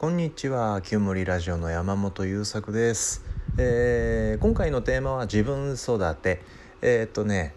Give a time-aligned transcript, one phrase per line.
[0.00, 0.80] こんにちは。
[0.80, 3.22] 清盛ラジオの山本優作です、
[3.58, 6.40] えー、今回のテーマは自分育て。
[6.80, 7.54] えー、っとね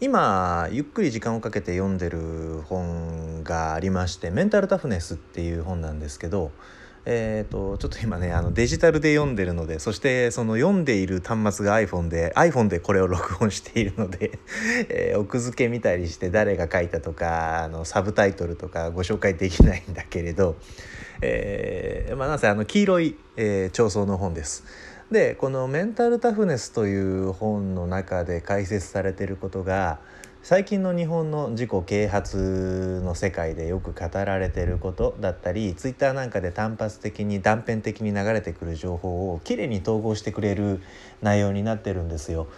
[0.00, 6.52] 今ゆっくり時間をかけて読んでる本がありまして「メンタルタフネス」っていう本なんですけど
[7.06, 14.38] えーと、ちょっと今ねあのデジタルで読んでるのでそしてその読んでいる端末が iPhone で iPhone でこれを録音しているので
[14.90, 20.56] えー、奥付け見たりして誰が書いたとかあのサブタイトルとかご紹介できないんだけれど、
[21.22, 24.64] えー、まあなんせあの黄色い、えー、調層の本です。
[25.10, 29.98] でこの「メンタルタフネス」という本の中で解説されてることが
[30.42, 40.80] 最近の日本の自己啓発の世界でよく語られてることだったりツイッターなんかで単発的に断片的に流れてくる情報をきれいに統合してくれる
[41.20, 42.48] 内容になってるんですよ。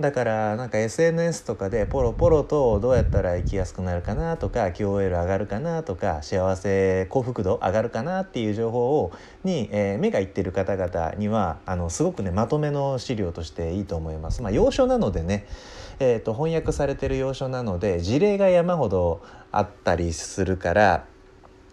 [0.00, 9.12] だからなんか SNS とかでポロポロとどうやったら生きやすくなるかなとか QOL 上がるかなとか幸せ幸福度上がるかなっていう情報を
[9.44, 14.40] に、えー、目がいってる方々にはあのすごくねまとめの資料としていいと思います。
[14.40, 15.46] まあ、要所なのでね
[16.04, 19.22] えーと、翻訳されてる要所なので事例が山ほど
[19.52, 21.04] あったりするから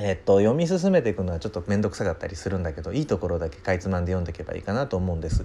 [0.00, 5.44] えっと、読み進めていくのはちょっと面倒くさかったりするんだけどいいところだけかいつまんで読んでいけばいいかなと思うんです。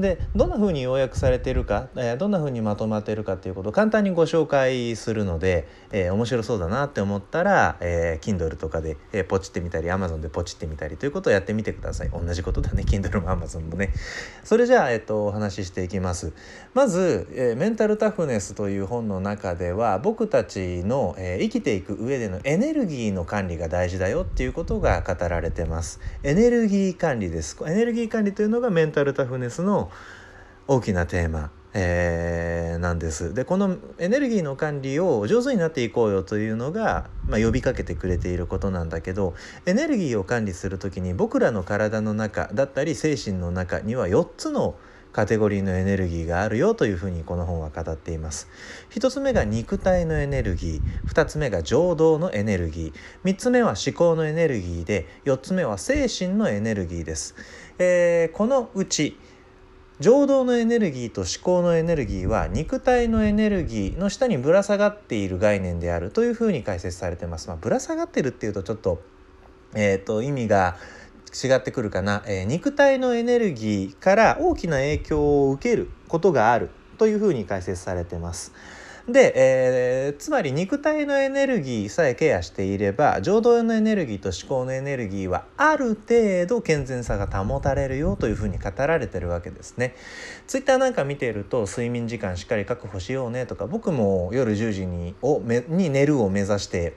[0.00, 12.10] でどんな風に要約されているか、えー、どんな風にまとまっているかっていうことを簡単にご紹介するので、えー、面白そうだなって思ったら、えー、Kindle とかで、えー、ポチってみたり Amazon でポチってみたりということをやってみてください。
[12.10, 13.92] 同じことだね Kindle も Amazon もね。
[14.42, 16.32] それじゃあ、えっと、お話ししていきます。
[16.74, 26.00] まず、えー「メンタルタフネス」という本の中では僕たちの、えー、生きていく上でのエネルギーの管理が大事事だよっていうことことが語られてます。
[26.22, 27.56] エネルギー管理です。
[27.66, 29.90] エネルギー管理というのがメンタルタフネスの
[30.66, 31.50] 大きなテーマ。
[31.76, 39.34] えー、なんですでこのエネルギーの管理を上手になっていこうよというのが、まあ、呼びかけてくれていることなんだけど
[39.66, 44.76] エネルギーを管理する時に僕らの体の中だったり精神の中には4つの
[45.14, 48.48] カテゴリーのエネルギーがあるよというふうにこの本は語っています。
[48.90, 51.08] 1つ目が肉体のエネルギー。
[51.08, 53.30] 2つ目が情動のエネルギー。
[53.30, 55.06] 3つ目は思考のエネルギーで。
[55.24, 57.34] 4つ目は精神のエネルギーです、
[57.78, 59.18] えー、このうち
[60.00, 67.48] 情動のエネルギーと思考のエネルギーは肉体のエネルギーの下にぶら下がっている概念であるというふうに解説されてます。
[67.48, 69.00] まあ、ぶら下がってるっていうとちょっと,、
[69.74, 70.76] えーと意味が
[71.34, 78.52] 違ってくるかな、えー、肉体のエネルギーから大きな影響を受けることがあるというふうに解説されてます。
[79.08, 89.94] で、えー、つまり肉体のエネルギーさえケアしていれば情動のエネルギーと思考のエネルギーはある程度健全さが保たれるよというふうに語られてるわけですね。
[90.46, 96.96] ツイッターなんか見ていると睡眠時間しっかり確保しようねとか僕も夜10時にをめに寝るを目指して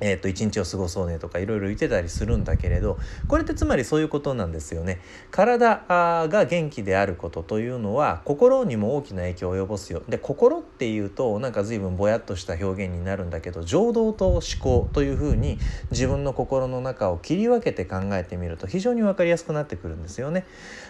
[0.00, 2.98] えー、と一日を過ごそうねとかいろいろ言ってたりするんだけれど
[3.28, 5.00] これってつまりそういうことなんですよね。
[5.30, 10.02] 体が元気であることというのは心にも大きな影響を及ぼすよ。
[10.08, 15.58] で心っていうとなんか随分ぼやっとした表現になるんだけど情動と思考というふうに
[15.90, 20.44] 自分の心の中を切り分けて考えてみると非常に分かりやすくなってくるんですよね。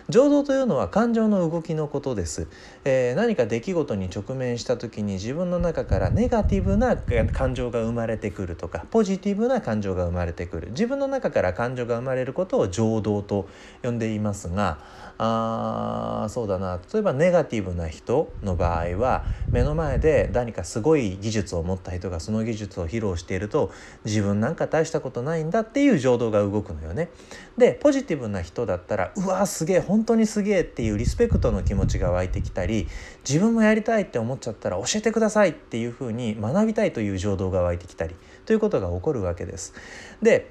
[0.08, 2.46] 情動というのは感情の動きのことです。
[2.84, 10.70] えー、何か出来事に直面した時に自分の中からネガティブな感情が生まれてくるとかポジティブな感情が生まれてくる。
[10.70, 13.46] 自分の中から感情が生まれることを情動と
[13.82, 14.78] 呼んでいますが
[15.18, 16.80] あそうだな。
[16.94, 23.70] 例えばネガティブな人の場合は目の前で何かすごい技術を持った人がその技術を披露していると
[24.06, 27.10] 自分なんか大したことないんだっていう情動が動くのよね。
[27.58, 32.88] でポジティブな人だったらうわすげえ本当にすげえっていうリスペクトの気持ちが湧いてきたり
[33.28, 38.16] 自分もやりたいって思っちゃったら教えてくださいっていうふうに学びたいという情動が湧いてきたり。
[38.46, 39.74] ということが起こるわけです。
[40.22, 40.50] で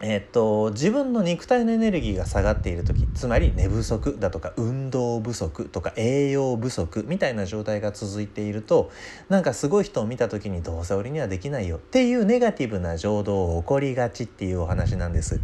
[0.00, 8.90] えっと、自分の肉体のエネルギーが下がっている時つまり寝不足だとか運動不足とか栄養不足みたいな状態が続いていると
[9.28, 15.40] なんかすごい人を見た時にどうせ俺にはできないよっていうネガティブな情動を起こりがちっていうお話なんです。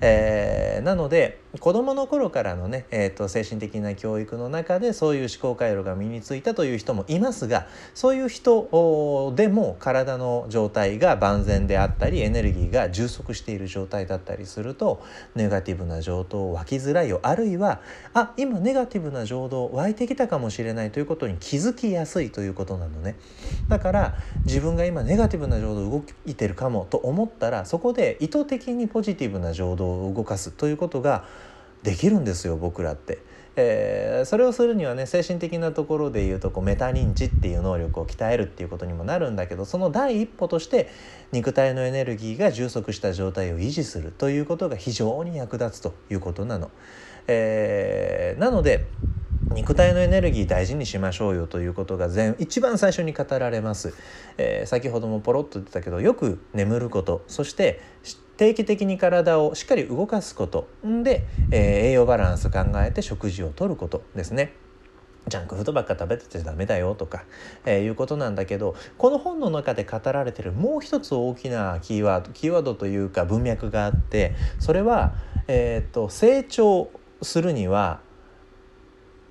[0.00, 15.02] えー、なので子どもの頃からのね、えーと、精神的な教育の中でそういう思考回路が身についたという人もいますがそういう人でも体の状態が万全であったりエネルギーが充足している状態だったりすると
[15.34, 17.20] ネガティブな情動湧きづらいよ。
[17.22, 17.80] あるいは
[18.14, 23.16] あ今ネガティブな情動湧いてきたかもしれないということに気づきやすいということなのね。
[23.68, 24.14] だから
[24.44, 31.24] 自分が今ネガティブな情動動いてるかもと思ったらそこで意図的にポジティブな情動を動かすということが
[31.84, 33.18] できるんですよ僕らって。
[33.56, 40.90] えー、それをするにはね精神的なところでいうとこうメタ認知っていう能力を鍛えるっていうことにもなるんだけどその第一歩として
[41.30, 46.72] 肉体のエネルギーが充足した状態を維持するということが非常に役立つということなの。
[47.28, 48.86] えー、なので
[49.52, 53.94] 肉体のエネルギー大事にしましょうよということが全一番最初に語られます、
[54.36, 57.80] えー、先ほどもポロッと言ってたけどよく眠ることそして
[58.36, 60.68] 定期的に体をしっかり動かすこと
[61.02, 64.54] で、えー、栄養バランス考えて食事をとることですね。
[65.26, 67.24] ジャンクフードばっか食べててダメだよとか、
[67.64, 75.14] えー、いうことなんだけどこの本の中で語られてるもう一つ大きなキーワードキーワードというか文脈があってそれは、
[75.48, 76.90] えーと成長
[77.22, 78.00] するには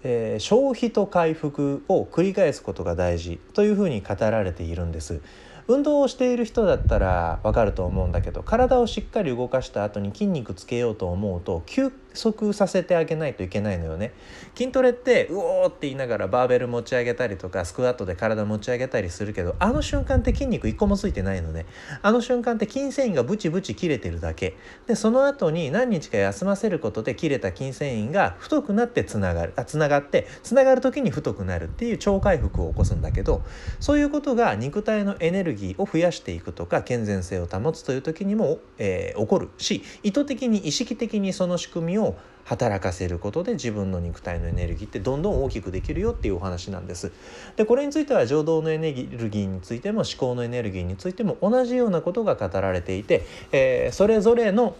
[0.03, 5.21] えー、消費と回復を繰り返すことが大事というふうに語られているんです。
[5.68, 14.13] 運動をしている人だったらわかると思うんだけど体をしっかり動かした後に筋肉つけようと思うと休息させてあげないといけないのよね。
[14.56, 21.65] 筋トレってうおーって言いながらバーベル持ち上げたりとかスクワットで体持ち上げたりするけどあの瞬間って筋肉一個もついてないのね。
[22.01, 24.56] あの瞬間って筋繊維がブチブチ切れてるだけ。
[24.88, 29.54] でその後に何日か休ませることで切れた筋繊維が太くなってつながる。
[29.56, 33.44] あつながってつながる時に太くなるっていう超回復を起こすんだけど
[33.80, 47.11] そういうことが肉体のエネルギーを増やしていくとか健全性を保つという時にも、えー、起こるし意図的に意識的にその仕組みをを働かせることで自分の肉体のエネルギーってどんどん大きくできるよっていうお話なんです。
[47.55, 54.75] でこれについては情動のエネルギーについても思考のエネルギーについても同じようなことが語られていて、えー、それぞれの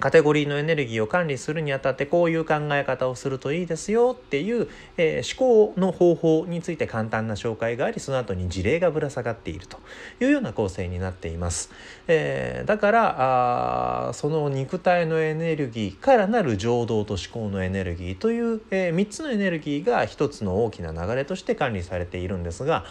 [0.00, 9.78] カテゴリーのエネルギーを管理するにあたってこういう考え方をするといいですよっていう、えー、思考の方法について簡単な紹介がありその後に事例がぶら下がっていると
[10.20, 11.70] いうような構成になっています。
[12.08, 22.84] えー、だからあその肉体のエネルギーからなる情動と思考のエネルギーという、えー、3つのエネルギーが1つの大きな流れとして管理されているんですが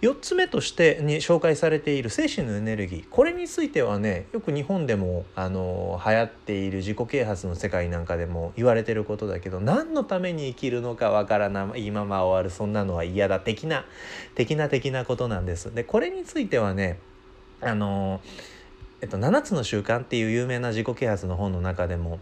[0.00, 13.84] 4つ目としてに紹介されている精神のエネルギーこれについてはねよく日本でもあの流行っている自己啓発の世界なんかでも言われてることだけど何のために生きるのかわからないまま終わるそんなのは嫌だ的な
[14.34, 15.74] 的な的なことなんです。
[15.74, 16.98] でこれについてはね
[17.60, 18.20] あの
[19.00, 22.20] えっと、7つの習慣っていう有名な自己啓発の本の中でも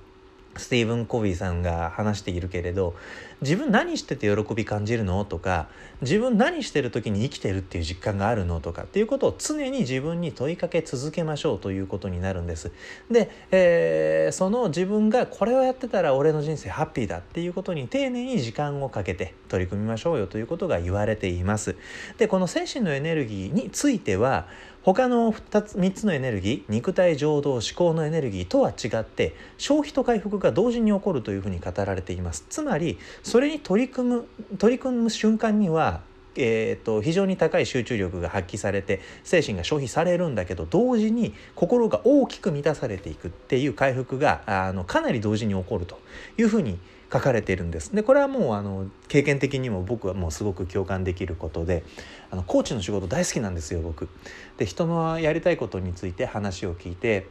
[0.56, 2.94] スティーブン・コビーさんが話しているけれど
[3.40, 5.24] 自分何してて喜び感じるの？
[5.24, 5.68] とか
[6.00, 8.60] 自分何してる時に生きてるっていう実感があるの？
[8.60, 12.70] とかっていうことを常に自分に問いかけ続けましょうということになるんです。
[13.10, 21.76] で、えー、その自分がこれをやってたら俺の人生ハッピーだっていうことに丁寧に時間をかけて取り組みましょうよということが言われています。
[22.18, 24.46] でこの精神のエネルギーについては
[24.84, 32.44] 他の2つ3つのエネルギー肉体情動思考のエネルギーとは違って消費と回復が同時に起こるというふうに語られています。
[32.48, 34.26] つまりそれに取り組む
[34.58, 36.00] 取り組む瞬間には
[36.36, 45.98] えーと、非常に高い集中力が発揮されて精神が消費されるんだけど同時に心が大きく満たされていくっていう回復があのかなり同時に起こると
[46.38, 46.78] いうふうに
[47.12, 47.94] 書かれているんです。
[47.94, 51.84] でこれはもうあの経験的にも僕はもうすごく共感できることで
[52.30, 54.08] あのコーチの仕事大好きなんですよ僕。
[54.56, 57.26] で人のやりたいことについて話を聞いて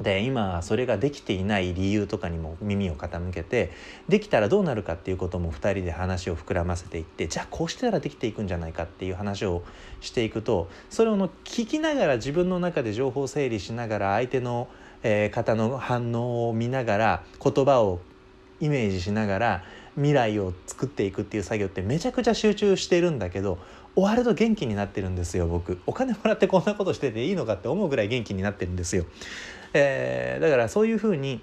[0.00, 3.72] で今それができていない理由とかにも耳を傾けて
[4.08, 9.64] できたらどうなるかっていうことも2人で話を膨らませていってじゃあこうしたらできていくんじゃないかっていう話を
[10.00, 14.68] していくとそれをの聞きながら自分の中で情報整理しながら相手の、
[15.02, 18.00] えー、方の反応を見ながら言葉を
[18.60, 19.64] イメージしながら
[19.98, 23.58] 未来を作っていくっていう作業ってめちゃくちゃ集中してるんだけど
[23.94, 25.80] 終わると元気になってるんですよ僕。
[25.86, 29.04] お金もらってこんなことしてていいのかって思うぐらい元気になってるんですよ、
[29.74, 31.40] えー、だからそういうふうに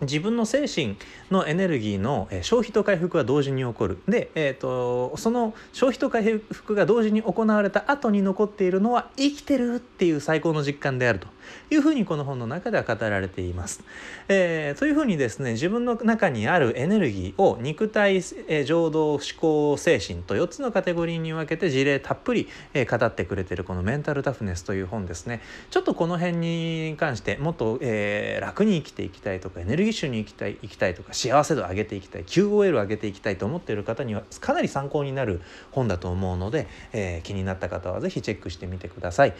[0.00, 0.96] 自分の精神
[1.30, 11.28] のエネルギーの消費と回復は同時に起こるで、えーと、その消費と回復が同時に行われた後に残っているのは生きてるっていう最高の実感であると
[11.70, 13.82] いうふうにこの本の中では語られています。
[14.28, 39.34] えー、というふうにですね自分の中にあるエネルギーを肉体、えー、情動思考精神と4つのカテゴリーに分けて事例たっぷり、えー、語ってくれてるこの「メンタルタフネス」という本ですねちょっとこの辺に関してもっと、えー、楽に生きていきたいとかエネルギーッシュに生きたい生きたいとか幸せ度上げていきたい QOL を上げていきたいと思っている方にはかなり参考になる本だと思うので、えー、気になった方は是非チェックしてみてください。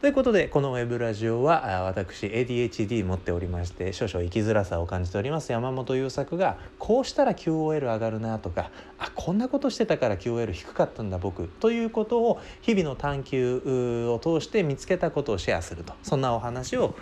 [0.00, 16.94] ということでこのウェブラジオは私 ADHD 持っておりまして少々生きづらさを感じております山本優作がこうしたら QOL 上がるなとかあこんなことしてたから QOL 低かったんだ僕ということを日々の探求を通して見つけたことをシェアするとそんなお話を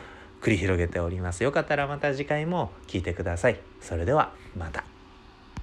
[0.45, 1.43] 繰り広げております。
[1.43, 3.59] よかったらまた次回も聞いてください。
[3.81, 4.94] それではまた。